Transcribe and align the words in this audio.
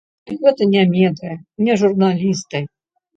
Гэта 0.43 0.67
не 0.69 0.85
медыя, 0.93 1.35
не 1.67 1.75
журналісты. 1.83 2.63